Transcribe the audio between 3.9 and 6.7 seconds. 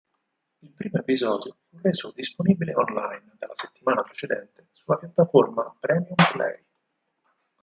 precedente, sulla piattaforma Premium Play.